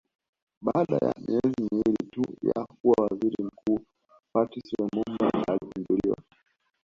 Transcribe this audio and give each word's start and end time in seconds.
Baada 0.61 0.95
ya 0.97 1.13
miezi 1.19 1.61
miwili 1.71 2.03
tu 2.11 2.21
ya 2.41 2.65
kuwa 2.65 3.05
Waziri 3.11 3.43
Mkuu 3.43 3.79
Patrice 4.33 4.75
Lumumba 4.79 5.31
alipinduliwa 5.47 6.17